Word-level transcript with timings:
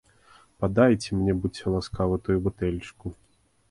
Падайце 0.63 1.19
мне, 1.19 1.37
будзьце 1.45 1.65
ласкавы, 1.77 2.15
тую 2.29 2.37
бутэлечку. 2.49 3.19